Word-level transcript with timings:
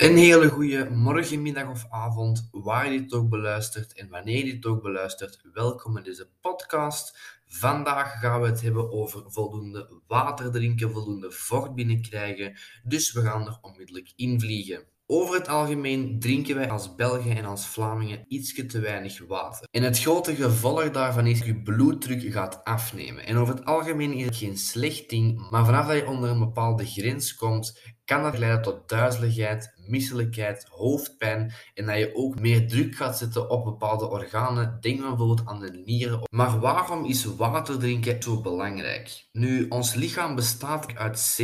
Een 0.00 0.16
hele 0.16 0.48
goede 0.48 0.90
morgen, 0.90 1.42
middag 1.42 1.68
of 1.68 1.86
avond, 1.90 2.48
waar 2.52 2.92
je 2.92 2.98
dit 3.00 3.12
ook 3.12 3.28
beluistert 3.28 3.92
en 3.94 4.08
wanneer 4.08 4.46
je 4.46 4.52
dit 4.52 4.66
ook 4.66 4.82
beluistert. 4.82 5.40
Welkom 5.52 5.96
in 5.96 6.02
deze 6.02 6.28
podcast. 6.40 7.18
Vandaag 7.46 8.20
gaan 8.20 8.40
we 8.40 8.46
het 8.46 8.60
hebben 8.60 8.92
over 8.92 9.22
voldoende 9.26 10.02
water 10.06 10.50
drinken, 10.50 10.90
voldoende 10.90 11.30
vocht 11.30 11.74
binnenkrijgen. 11.74 12.58
Dus 12.82 13.12
we 13.12 13.20
gaan 13.20 13.46
er 13.46 13.58
onmiddellijk 13.62 14.12
invliegen. 14.16 14.84
Over 15.12 15.34
het 15.34 15.48
algemeen 15.48 16.20
drinken 16.20 16.54
wij 16.54 16.70
als 16.70 16.94
Belgen 16.94 17.36
en 17.36 17.44
als 17.44 17.66
Vlamingen 17.66 18.24
iets 18.28 18.66
te 18.66 18.80
weinig 18.80 19.26
water. 19.26 19.68
En 19.70 19.82
het 19.82 20.00
grote 20.00 20.34
gevolg 20.34 20.90
daarvan 20.90 21.26
is 21.26 21.38
dat 21.38 21.46
je 21.46 21.62
bloeddruk 21.62 22.32
gaat 22.32 22.64
afnemen. 22.64 23.26
En 23.26 23.36
over 23.36 23.54
het 23.54 23.64
algemeen 23.64 24.12
is 24.12 24.24
het 24.24 24.36
geen 24.36 24.58
slecht 24.58 25.10
ding, 25.10 25.50
maar 25.50 25.64
vanaf 25.64 25.86
dat 25.86 25.96
je 25.96 26.06
onder 26.06 26.30
een 26.30 26.38
bepaalde 26.38 26.86
grens 26.86 27.34
komt, 27.34 27.80
kan 28.04 28.22
dat 28.22 28.38
leiden 28.38 28.62
tot 28.62 28.88
duizeligheid, 28.88 29.74
misselijkheid, 29.90 30.66
hoofdpijn 30.70 31.52
en 31.74 31.86
dat 31.86 31.96
je 31.96 32.14
ook 32.14 32.40
meer 32.40 32.68
druk 32.68 32.94
gaat 32.96 33.18
zetten 33.18 33.50
op 33.50 33.64
bepaalde 33.64 34.08
organen. 34.08 34.78
Denk 34.80 35.00
bijvoorbeeld 35.00 35.42
aan 35.44 35.60
de 35.60 35.82
nieren. 35.84 36.20
Maar 36.30 36.60
waarom 36.60 37.04
is 37.04 37.24
water 37.24 37.78
drinken 37.78 38.22
zo 38.22 38.40
belangrijk? 38.40 39.28
Nu, 39.32 39.66
ons 39.68 39.94
lichaam 39.94 40.34
bestaat 40.34 40.94
uit 40.94 41.40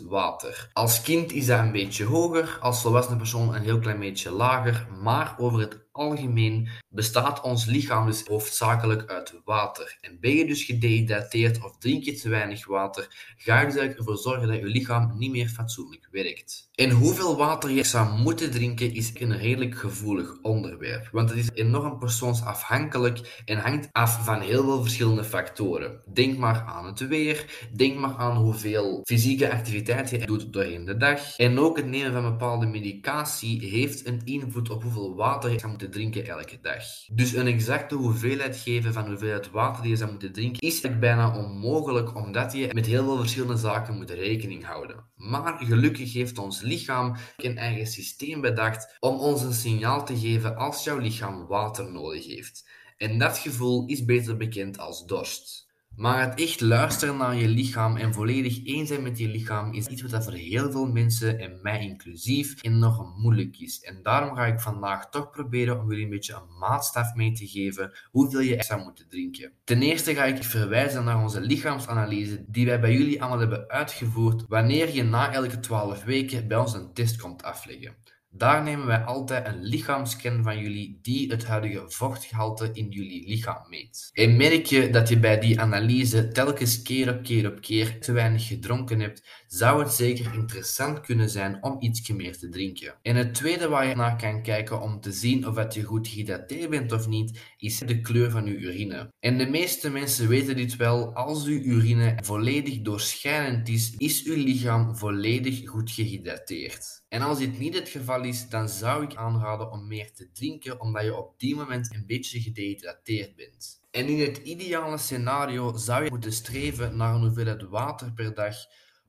70% 0.00 0.06
water. 0.08 0.70
Als 0.72 1.02
kind 1.02 1.32
is 1.32 1.46
dat 1.46 1.58
een 1.58 1.72
beetje 1.72 2.04
hoger, 2.04 2.58
als 2.60 2.82
volwassen 2.82 3.16
persoon 3.16 3.54
een 3.54 3.62
heel 3.62 3.78
klein 3.78 3.98
beetje 3.98 4.30
lager, 4.30 4.86
maar 5.02 5.34
over 5.38 5.60
het 5.60 5.90
algemeen 5.92 6.68
bestaat 6.88 7.40
ons 7.40 7.64
lichaam 7.64 8.06
dus 8.06 8.24
hoofdzakelijk 8.26 9.10
uit 9.10 9.34
water. 9.44 9.98
En 10.00 10.20
ben 10.20 10.34
je 10.34 10.46
dus 10.46 10.62
gedehydrateerd 10.62 11.64
of 11.64 11.78
drink 11.78 12.02
je 12.02 12.12
te 12.12 12.28
weinig 12.28 12.66
water, 12.66 13.34
ga 13.36 13.60
je 13.60 13.66
dus 13.66 13.76
ervoor 13.76 14.16
zorgen 14.16 14.48
dat 14.48 14.56
je 14.56 14.66
lichaam 14.66 15.18
niet 15.18 15.30
meer 15.30 15.48
fatsoenlijk 15.48 16.08
werkt. 16.10 16.70
En 16.74 16.90
hoeveel 16.90 17.36
water 17.36 17.70
je 17.70 17.84
zou 17.84 18.18
moeten 18.18 18.50
drinken 18.50 18.94
is 18.94 19.10
een 19.14 19.38
redelijk 19.38 19.78
gevoelig 19.78 20.38
onderwerp, 20.42 21.08
want 21.12 21.28
het 21.28 21.38
is 21.38 21.50
enorm 21.54 21.98
persoonsafhankelijk 21.98 23.42
en 23.44 23.58
hangt 23.58 23.88
af 23.92 24.24
van 24.24 24.40
heel 24.40 24.64
veel 24.64 24.82
verschillende 24.82 25.24
factoren. 25.24 26.00
Denk 26.12 26.38
maar 26.38 26.60
aan 26.60 26.86
het 26.86 27.08
weer, 27.08 27.68
denk 27.72 27.98
maar 27.98 28.14
aan 28.16 28.36
hoeveel 28.36 29.00
fysieke 29.04 29.52
activiteit 29.52 30.10
je 30.10 30.26
doet 30.26 30.52
doorheen 30.52 30.84
de 30.84 30.96
dag. 30.96 31.36
En 31.36 31.58
ook 31.58 31.76
het 31.76 31.86
nemen 31.86 32.12
van 32.12 32.22
bepaalde 32.22 32.66
medicatie 32.66 33.68
heeft 33.68 34.06
een 34.06 34.20
invloed 34.24 34.70
op 34.70 34.82
hoeveel 34.82 35.14
water 35.14 35.50
je 35.50 35.58
zou 35.58 35.70
moeten 35.70 35.81
drinken 35.88 36.26
elke 36.26 36.58
dag. 36.60 36.84
Dus 37.12 37.32
een 37.32 37.46
exacte 37.46 37.94
hoeveelheid 37.94 38.56
geven 38.56 38.92
van 38.92 39.06
hoeveelheid 39.06 39.50
water 39.50 39.82
die 39.82 39.90
je 39.90 39.96
zou 39.96 40.10
moeten 40.10 40.32
drinken 40.32 40.60
is 40.60 40.80
bijna 40.98 41.36
onmogelijk 41.36 42.14
omdat 42.16 42.52
je 42.52 42.68
met 42.72 42.86
heel 42.86 43.04
veel 43.04 43.18
verschillende 43.18 43.56
zaken 43.56 43.96
moet 43.96 44.10
rekening 44.10 44.64
houden. 44.64 45.04
Maar 45.16 45.58
gelukkig 45.58 46.12
heeft 46.12 46.38
ons 46.38 46.60
lichaam 46.60 47.16
een 47.36 47.58
eigen 47.58 47.86
systeem 47.86 48.40
bedacht 48.40 48.96
om 49.00 49.18
ons 49.18 49.42
een 49.42 49.52
signaal 49.52 50.06
te 50.06 50.18
geven 50.18 50.56
als 50.56 50.84
jouw 50.84 50.98
lichaam 50.98 51.46
water 51.46 51.92
nodig 51.92 52.26
heeft. 52.26 52.68
En 52.96 53.18
dat 53.18 53.38
gevoel 53.38 53.86
is 53.86 54.04
beter 54.04 54.36
bekend 54.36 54.78
als 54.78 55.06
dorst. 55.06 55.71
Maar 55.96 56.20
het 56.20 56.40
echt 56.40 56.60
luisteren 56.60 57.16
naar 57.16 57.36
je 57.36 57.48
lichaam 57.48 57.96
en 57.96 58.14
volledig 58.14 58.64
eens 58.64 58.88
zijn 58.88 59.02
met 59.02 59.18
je 59.18 59.28
lichaam 59.28 59.72
is 59.72 59.86
iets 59.86 60.02
wat 60.02 60.24
voor 60.24 60.32
heel 60.32 60.70
veel 60.70 60.86
mensen, 60.86 61.38
en 61.38 61.58
mij 61.62 61.80
inclusief, 61.80 62.62
enorm 62.62 63.20
moeilijk 63.20 63.58
is. 63.58 63.80
En 63.80 63.98
daarom 64.02 64.36
ga 64.36 64.46
ik 64.46 64.60
vandaag 64.60 65.08
toch 65.08 65.30
proberen 65.30 65.80
om 65.80 65.88
jullie 65.90 66.04
een 66.04 66.10
beetje 66.10 66.34
een 66.34 66.58
maatstaf 66.58 67.14
mee 67.14 67.32
te 67.32 67.46
geven 67.46 67.92
hoeveel 68.10 68.40
je 68.40 68.56
extra 68.56 68.76
moet 68.76 69.06
drinken. 69.08 69.52
Ten 69.64 69.82
eerste 69.82 70.14
ga 70.14 70.24
ik 70.24 70.44
verwijzen 70.44 71.04
naar 71.04 71.22
onze 71.22 71.40
lichaamsanalyse 71.40 72.44
die 72.48 72.66
wij 72.66 72.80
bij 72.80 72.92
jullie 72.92 73.20
allemaal 73.20 73.38
hebben 73.38 73.68
uitgevoerd 73.68 74.44
wanneer 74.48 74.94
je 74.94 75.02
na 75.02 75.32
elke 75.32 75.60
12 75.60 76.04
weken 76.04 76.48
bij 76.48 76.56
ons 76.56 76.74
een 76.74 76.92
test 76.92 77.20
komt 77.20 77.42
afleggen. 77.42 77.96
Daar 78.34 78.62
nemen 78.62 78.86
wij 78.86 79.04
altijd 79.04 79.46
een 79.46 79.62
lichaamscan 79.62 80.42
van 80.42 80.58
jullie 80.58 80.98
die 81.02 81.30
het 81.30 81.44
huidige 81.44 81.84
vochtgehalte 81.86 82.70
in 82.72 82.88
jullie 82.88 83.28
lichaam 83.28 83.68
meet. 83.68 84.10
En 84.12 84.36
merk 84.36 84.66
je 84.66 84.90
dat 84.90 85.08
je 85.08 85.18
bij 85.18 85.38
die 85.38 85.60
analyse 85.60 86.28
telkens 86.28 86.82
keer 86.82 87.14
op 87.14 87.22
keer 87.22 87.50
op 87.50 87.60
keer 87.60 88.00
te 88.00 88.12
weinig 88.12 88.46
gedronken 88.46 89.00
hebt, 89.00 89.44
zou 89.46 89.82
het 89.82 89.92
zeker 89.92 90.34
interessant 90.34 91.00
kunnen 91.00 91.30
zijn 91.30 91.62
om 91.62 91.76
iets 91.80 92.08
meer 92.08 92.38
te 92.38 92.48
drinken. 92.48 92.94
En 93.02 93.16
het 93.16 93.34
tweede 93.34 93.68
waar 93.68 93.86
je 93.86 93.94
naar 93.94 94.16
kan 94.16 94.42
kijken 94.42 94.80
om 94.80 95.00
te 95.00 95.12
zien 95.12 95.48
of 95.48 95.74
je 95.74 95.82
goed 95.82 96.08
gehydrateerd 96.08 96.70
bent 96.70 96.92
of 96.92 97.08
niet, 97.08 97.40
is 97.56 97.78
de 97.78 98.00
kleur 98.00 98.30
van 98.30 98.44
je 98.44 98.56
urine. 98.56 99.12
En 99.20 99.38
de 99.38 99.46
meeste 99.46 99.90
mensen 99.90 100.28
weten 100.28 100.56
dit 100.56 100.76
wel, 100.76 101.14
als 101.14 101.44
uw 101.44 101.60
urine 101.60 102.18
volledig 102.22 102.80
doorschijnend 102.80 103.68
is, 103.68 103.94
is 103.96 104.24
uw 104.24 104.36
lichaam 104.36 104.96
volledig 104.96 105.68
goed 105.68 105.90
gehydrateerd. 105.90 107.00
En 107.08 107.22
als 107.22 107.38
dit 107.38 107.58
niet 107.58 107.74
het 107.74 107.88
geval 107.88 108.21
dan 108.50 108.68
zou 108.68 109.04
ik 109.04 109.14
aanraden 109.14 109.70
om 109.70 109.86
meer 109.86 110.12
te 110.12 110.30
drinken, 110.32 110.80
omdat 110.80 111.02
je 111.02 111.16
op 111.16 111.38
die 111.38 111.56
moment 111.56 111.94
een 111.94 112.06
beetje 112.06 112.40
gedehydrateerd 112.40 113.36
bent. 113.36 113.80
En 113.90 114.06
in 114.06 114.20
het 114.20 114.36
ideale 114.36 114.98
scenario 114.98 115.76
zou 115.76 116.04
je 116.04 116.10
moeten 116.10 116.32
streven 116.32 116.96
naar 116.96 117.14
een 117.14 117.20
hoeveelheid 117.20 117.62
water 117.62 118.12
per 118.12 118.34
dag, 118.34 118.56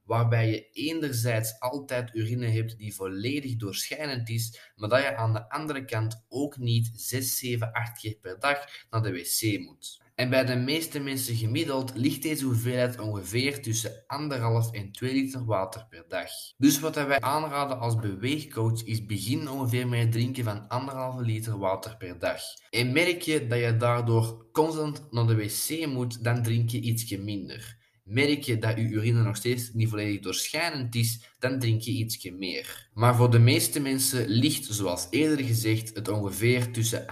waarbij 0.06 0.50
je 0.50 0.70
enerzijds 0.72 1.60
altijd 1.60 2.16
urine 2.16 2.48
hebt 2.48 2.78
die 2.78 2.96
volledig 2.96 3.56
doorschijnend 3.56 4.30
is, 4.30 4.72
maar 4.76 4.90
dat 4.90 5.02
je 5.02 5.16
aan 5.16 5.34
de 5.34 5.50
andere 5.50 5.86
kant 5.86 6.26
ook 6.30 6.58
niet 6.58 6.92
6, 6.94 7.38
7, 7.38 7.72
8 7.72 8.00
keer 8.00 8.16
per 8.22 8.40
dag 8.40 8.58
naar 8.90 9.02
de 9.02 9.12
wc 9.12 9.60
moet. 9.60 10.02
En 10.16 10.30
bij 10.30 10.46
de 10.46 10.56
meeste 10.56 11.00
mensen 11.00 11.36
gemiddeld 11.36 11.92
ligt 11.96 12.22
deze 12.22 12.46
hoeveelheid 12.46 13.00
ongeveer 13.00 13.62
tussen 13.62 13.92
1,5 13.92 14.72
en 14.72 14.92
2 14.92 15.14
liter 15.14 15.46
water 15.46 15.86
per 15.90 16.06
dag. 16.08 16.30
Dus 16.58 16.80
wat 16.80 16.96
wij 16.96 17.20
aanraden 17.20 17.80
als 17.80 17.96
beweegcoach 17.96 18.84
is 18.84 19.06
begin 19.06 19.50
ongeveer 19.50 19.88
met 19.88 20.00
het 20.00 20.12
drinken 20.12 20.44
van 20.44 21.18
1,5 21.20 21.26
liter 21.26 21.58
water 21.58 21.98
per 21.98 22.20
dag. 22.20 22.42
En 22.70 22.92
merk 22.92 23.22
je 23.22 23.48
dat 23.48 23.60
je 23.60 23.78
daardoor 23.78 24.46
constant 24.52 25.12
naar 25.12 25.28
de 25.28 25.36
wc 25.36 25.86
moet, 25.86 26.24
dan 26.24 26.44
drink 26.44 26.70
je 26.70 26.80
ietsje 26.80 27.18
minder. 27.18 27.82
Merk 28.04 28.44
je 28.44 28.58
dat 28.58 28.78
je 28.78 28.82
urine 28.82 29.24
nog 29.24 29.36
steeds 29.36 29.74
niet 29.74 29.90
volledig 29.90 30.22
doorschijnend 30.22 30.96
is, 30.96 31.36
dan 31.40 31.60
drink 31.60 31.82
je 31.82 31.92
ietsje 31.92 32.32
meer. 32.32 32.90
Maar 32.94 33.16
voor 33.16 33.32
de 33.32 33.40
meeste 33.40 33.80
mensen 33.80 34.28
ligt, 34.28 34.66
zoals 34.66 35.08
eerder 35.10 35.46
gezegd, 35.46 35.96
het 35.96 36.08
ongeveer 36.08 36.72
tussen 36.72 37.02
1,5 37.02 37.08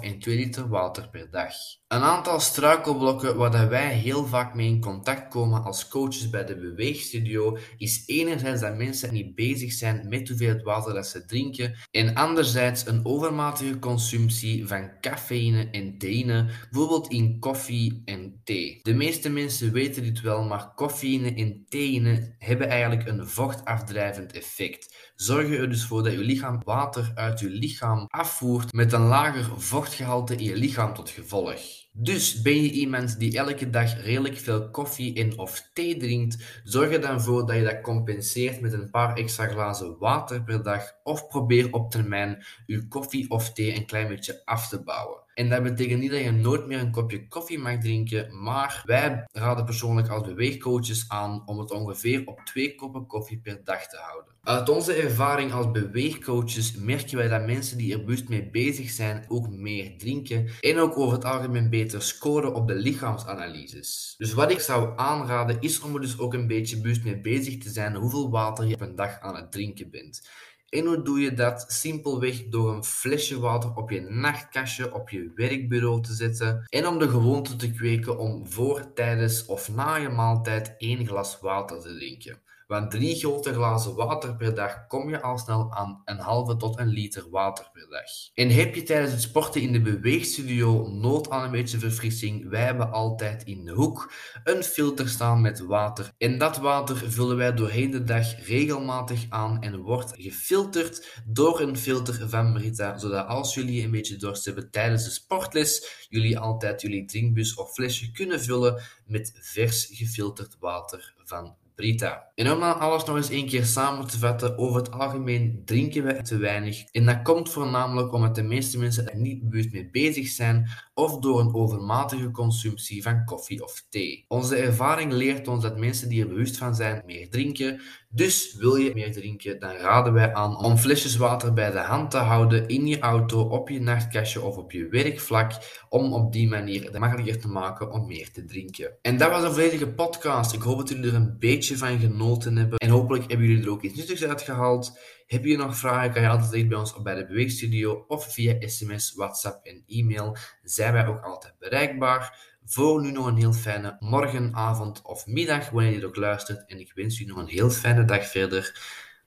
en 0.00 0.18
2 0.18 0.36
liter 0.36 0.68
water 0.68 1.08
per 1.08 1.30
dag. 1.30 1.52
Een 1.88 2.02
aantal 2.02 2.40
struikelblokken 2.40 3.36
waar 3.36 3.68
wij 3.68 3.94
heel 3.94 4.26
vaak 4.26 4.54
mee 4.54 4.68
in 4.68 4.80
contact 4.80 5.28
komen 5.28 5.64
als 5.64 5.88
coaches 5.88 6.30
bij 6.30 6.44
de 6.44 6.56
beweegstudio, 6.56 7.58
is 7.76 8.02
enerzijds 8.06 8.60
dat 8.60 8.76
mensen 8.76 9.12
niet 9.12 9.34
bezig 9.34 9.72
zijn 9.72 10.08
met 10.08 10.28
hoeveel 10.28 10.62
water 10.62 10.94
dat 10.94 11.06
ze 11.06 11.24
drinken, 11.24 11.74
en 11.90 12.14
anderzijds 12.14 12.86
een 12.86 13.06
overmatige 13.06 13.78
consumptie 13.78 14.66
van 14.66 14.90
cafeïne 15.00 15.70
en 15.70 15.98
theïne, 15.98 16.50
bijvoorbeeld 16.70 17.08
in 17.08 17.38
koffie 17.38 18.02
en 18.04 18.21
De 18.44 18.94
meeste 18.94 19.30
mensen 19.30 19.72
weten 19.72 20.02
dit 20.02 20.20
wel, 20.20 20.44
maar 20.44 20.74
koffeïne 20.74 21.34
en 21.34 21.64
theïne 21.68 22.34
hebben 22.38 22.68
eigenlijk 22.68 23.08
een 23.08 23.26
vocht 23.28 23.64
afdrijvend 23.64 24.32
effect. 24.32 25.11
Zorg 25.22 25.50
er 25.50 25.68
dus 25.68 25.84
voor 25.84 26.02
dat 26.02 26.12
je 26.12 26.18
lichaam 26.18 26.60
water 26.64 27.12
uit 27.14 27.40
je 27.40 27.48
lichaam 27.48 28.06
afvoert 28.08 28.72
met 28.72 28.92
een 28.92 29.00
lager 29.00 29.60
vochtgehalte 29.60 30.36
in 30.36 30.44
je 30.44 30.56
lichaam 30.56 30.94
tot 30.94 31.10
gevolg. 31.10 31.60
Dus 31.92 32.42
ben 32.42 32.62
je 32.62 32.70
iemand 32.70 33.18
die 33.18 33.38
elke 33.38 33.70
dag 33.70 34.02
redelijk 34.04 34.36
veel 34.36 34.70
koffie 34.70 35.14
en 35.14 35.38
of 35.38 35.70
thee 35.72 35.96
drinkt, 35.96 36.60
zorg 36.64 36.92
er 36.92 37.00
dan 37.00 37.20
voor 37.20 37.46
dat 37.46 37.56
je 37.56 37.62
dat 37.62 37.80
compenseert 37.80 38.60
met 38.60 38.72
een 38.72 38.90
paar 38.90 39.16
extra 39.16 39.46
glazen 39.46 39.98
water 39.98 40.42
per 40.42 40.62
dag 40.62 40.92
of 41.02 41.26
probeer 41.28 41.72
op 41.72 41.90
termijn 41.90 42.44
je 42.66 42.88
koffie 42.88 43.30
of 43.30 43.52
thee 43.52 43.76
een 43.76 43.86
klein 43.86 44.08
beetje 44.08 44.42
af 44.44 44.68
te 44.68 44.82
bouwen. 44.82 45.20
En 45.34 45.48
dat 45.48 45.62
betekent 45.62 46.00
niet 46.00 46.10
dat 46.10 46.20
je 46.20 46.30
nooit 46.30 46.66
meer 46.66 46.78
een 46.78 46.92
kopje 46.92 47.28
koffie 47.28 47.58
mag 47.58 47.78
drinken, 47.78 48.42
maar 48.42 48.82
wij 48.86 49.24
raden 49.32 49.64
persoonlijk 49.64 50.08
als 50.08 50.22
beweegcoaches 50.22 51.04
aan 51.08 51.42
om 51.46 51.58
het 51.58 51.70
ongeveer 51.70 52.22
op 52.26 52.40
twee 52.40 52.74
koppen 52.74 53.06
koffie 53.06 53.40
per 53.40 53.64
dag 53.64 53.86
te 53.86 53.96
houden. 53.96 54.31
Uit 54.42 54.68
onze 54.68 54.92
ervaring 54.92 55.52
als 55.52 55.70
beweegcoaches 55.70 56.74
merken 56.76 57.16
wij 57.16 57.28
dat 57.28 57.46
mensen 57.46 57.78
die 57.78 57.92
er 57.92 58.04
bewust 58.04 58.28
mee 58.28 58.50
bezig 58.50 58.90
zijn 58.90 59.24
ook 59.28 59.48
meer 59.48 59.98
drinken 59.98 60.48
en 60.60 60.78
ook 60.78 60.98
over 60.98 61.12
het 61.12 61.24
algemeen 61.24 61.70
beter 61.70 62.02
scoren 62.02 62.54
op 62.54 62.68
de 62.68 62.74
lichaamsanalyses. 62.74 64.14
Dus 64.18 64.32
wat 64.32 64.50
ik 64.50 64.60
zou 64.60 64.92
aanraden 64.96 65.60
is 65.60 65.80
om 65.80 65.94
er 65.94 66.00
dus 66.00 66.18
ook 66.18 66.34
een 66.34 66.46
beetje 66.46 66.80
bewust 66.80 67.04
mee 67.04 67.20
bezig 67.20 67.58
te 67.58 67.70
zijn 67.70 67.94
hoeveel 67.94 68.30
water 68.30 68.66
je 68.66 68.74
op 68.74 68.80
een 68.80 68.96
dag 68.96 69.20
aan 69.20 69.36
het 69.36 69.52
drinken 69.52 69.90
bent. 69.90 70.28
En 70.68 70.86
hoe 70.86 71.02
doe 71.02 71.20
je 71.20 71.34
dat? 71.34 71.64
Simpelweg 71.68 72.44
door 72.48 72.74
een 72.74 72.84
flesje 72.84 73.40
water 73.40 73.74
op 73.74 73.90
je 73.90 74.00
nachtkastje 74.00 74.94
op 74.94 75.10
je 75.10 75.32
werkbureau 75.34 76.02
te 76.02 76.12
zetten 76.12 76.64
en 76.68 76.86
om 76.86 76.98
de 76.98 77.08
gewoonte 77.08 77.56
te 77.56 77.70
kweken 77.70 78.18
om 78.18 78.48
voor, 78.48 78.92
tijdens 78.94 79.44
of 79.44 79.74
na 79.74 79.96
je 79.96 80.08
maaltijd 80.08 80.74
één 80.78 81.06
glas 81.06 81.38
water 81.40 81.80
te 81.80 81.96
drinken. 81.96 82.40
Want 82.72 82.90
drie 82.90 83.16
grote 83.16 83.52
glazen 83.52 83.94
water 83.94 84.36
per 84.36 84.54
dag 84.54 84.86
kom 84.86 85.08
je 85.08 85.22
al 85.22 85.38
snel 85.38 85.72
aan 85.72 86.02
een 86.04 86.18
halve 86.18 86.56
tot 86.56 86.78
een 86.78 86.88
liter 86.88 87.30
water 87.30 87.70
per 87.72 87.88
dag. 87.88 88.10
En 88.34 88.50
heb 88.50 88.74
je 88.74 88.82
tijdens 88.82 89.12
het 89.12 89.22
sporten 89.22 89.60
in 89.60 89.72
de 89.72 89.80
beweegstudio 89.80 90.88
nood 90.88 91.30
aan 91.30 91.44
een 91.44 91.50
beetje 91.50 91.78
verfrissing? 91.78 92.48
Wij 92.48 92.62
hebben 92.62 92.92
altijd 92.92 93.44
in 93.44 93.64
de 93.64 93.72
hoek 93.72 94.12
een 94.44 94.62
filter 94.62 95.08
staan 95.08 95.40
met 95.40 95.60
water. 95.60 96.12
En 96.18 96.38
dat 96.38 96.56
water 96.56 96.96
vullen 96.96 97.36
wij 97.36 97.54
doorheen 97.54 97.90
de 97.90 98.04
dag 98.04 98.46
regelmatig 98.46 99.26
aan 99.28 99.62
en 99.62 99.80
wordt 99.80 100.12
gefilterd 100.16 101.22
door 101.26 101.60
een 101.60 101.76
filter 101.76 102.28
van 102.28 102.52
Brita, 102.52 102.98
zodat 102.98 103.26
als 103.26 103.54
jullie 103.54 103.84
een 103.84 103.90
beetje 103.90 104.16
dorst 104.16 104.44
hebben 104.44 104.70
tijdens 104.70 105.04
de 105.04 105.10
sportles, 105.10 106.06
jullie 106.08 106.38
altijd 106.38 106.80
jullie 106.80 107.04
drinkbus 107.04 107.54
of 107.54 107.72
flesje 107.72 108.10
kunnen 108.10 108.40
vullen 108.40 108.82
met 109.06 109.32
vers 109.40 109.88
gefilterd 109.92 110.56
water 110.58 111.14
van 111.24 111.56
Brita. 111.82 112.30
En 112.34 112.52
om 112.52 112.60
dan 112.60 112.78
alles 112.78 113.04
nog 113.04 113.16
eens 113.16 113.30
een 113.30 113.46
keer 113.46 113.64
samen 113.64 114.06
te 114.06 114.18
vatten, 114.18 114.58
over 114.58 114.76
het 114.76 114.90
algemeen 114.90 115.62
drinken 115.64 116.04
we 116.04 116.22
te 116.22 116.36
weinig. 116.36 116.84
En 116.90 117.04
dat 117.04 117.22
komt 117.22 117.50
voornamelijk 117.50 118.12
omdat 118.12 118.34
de 118.34 118.42
meeste 118.42 118.78
mensen 118.78 119.08
er 119.08 119.18
niet 119.18 119.48
bewust 119.48 119.72
mee 119.72 119.90
bezig 119.90 120.28
zijn 120.28 120.68
of 120.94 121.18
door 121.18 121.40
een 121.40 121.54
overmatige 121.54 122.30
consumptie 122.30 123.02
van 123.02 123.24
koffie 123.24 123.62
of 123.62 123.84
thee. 123.88 124.24
Onze 124.28 124.56
ervaring 124.56 125.12
leert 125.12 125.48
ons 125.48 125.62
dat 125.62 125.78
mensen 125.78 126.08
die 126.08 126.22
er 126.22 126.28
bewust 126.28 126.56
van 126.56 126.74
zijn 126.74 127.02
meer 127.06 127.30
drinken. 127.30 127.80
Dus 128.14 128.54
wil 128.54 128.76
je 128.76 128.94
meer 128.94 129.12
drinken, 129.12 129.60
dan 129.60 129.72
raden 129.72 130.12
wij 130.12 130.34
aan 130.34 130.56
om 130.56 130.76
flesjes 130.76 131.16
water 131.16 131.52
bij 131.52 131.70
de 131.70 131.78
hand 131.78 132.10
te 132.10 132.16
houden 132.16 132.68
in 132.68 132.86
je 132.86 132.98
auto, 132.98 133.40
op 133.40 133.68
je 133.68 133.80
nachtkastje 133.80 134.42
of 134.42 134.56
op 134.56 134.72
je 134.72 134.88
werkvlak, 134.88 135.52
om 135.88 136.12
op 136.12 136.32
die 136.32 136.48
manier 136.48 136.84
het 136.84 136.98
makkelijker 136.98 137.40
te 137.40 137.48
maken 137.48 137.92
om 137.92 138.06
meer 138.06 138.32
te 138.32 138.44
drinken. 138.44 138.96
En 139.02 139.16
dat 139.16 139.30
was 139.30 139.42
een 139.42 139.52
volledige 139.52 139.88
podcast. 139.88 140.52
Ik 140.52 140.62
hoop 140.62 140.78
dat 140.78 140.88
jullie 140.88 141.10
er 141.10 141.14
een 141.14 141.36
beetje 141.38 141.71
van 141.76 141.98
genoten 141.98 142.56
hebben 142.56 142.78
en 142.78 142.88
hopelijk 142.88 143.28
hebben 143.28 143.46
jullie 143.46 143.64
er 143.64 143.70
ook 143.70 143.82
iets 143.82 143.96
nuttigs 143.96 144.24
uitgehaald. 144.24 144.98
Heb 145.26 145.44
je 145.44 145.56
nog 145.56 145.76
vragen, 145.76 146.12
kan 146.12 146.22
je 146.22 146.28
altijd 146.28 146.50
terecht 146.50 146.68
bij 146.68 146.78
ons 146.78 147.02
bij 147.02 147.14
de 147.14 147.26
Beweegstudio 147.26 148.04
of 148.08 148.32
via 148.32 148.54
sms, 148.60 149.14
WhatsApp 149.14 149.66
en 149.66 149.82
e-mail. 149.86 150.36
Zijn 150.62 150.92
wij 150.92 151.06
ook 151.06 151.22
altijd 151.22 151.54
bereikbaar. 151.58 152.50
Voor 152.64 153.02
nu 153.02 153.10
nog 153.10 153.26
een 153.26 153.36
heel 153.36 153.52
fijne 153.52 153.96
morgen, 154.00 154.54
avond 154.54 155.02
of 155.02 155.26
middag, 155.26 155.70
wanneer 155.70 155.98
je 155.98 156.06
ook 156.06 156.16
luistert. 156.16 156.70
En 156.70 156.80
ik 156.80 156.92
wens 156.94 157.20
u 157.20 157.24
nog 157.24 157.38
een 157.38 157.46
heel 157.46 157.70
fijne 157.70 158.04
dag 158.04 158.26
verder. 158.26 158.80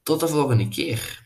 Tot 0.03 0.19
de 0.19 0.27
volgende 0.27 0.67
keer. 0.67 1.24